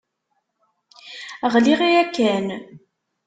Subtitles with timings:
[1.53, 2.47] Ɣliɣ yakan.